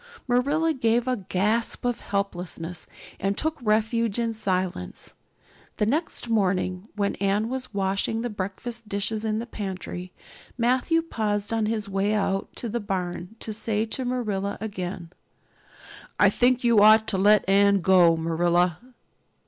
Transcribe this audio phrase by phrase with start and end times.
[0.27, 2.87] Marilla gave a gasp of helplessness
[3.19, 5.13] and took refuge in silence.
[5.77, 10.11] The next morning, when Anne was washing the breakfast dishes in the pantry,
[10.57, 15.11] Matthew paused on his way out to the barn to say to Marilla again:
[16.19, 18.79] "I think you ought to let Anne go, Marilla."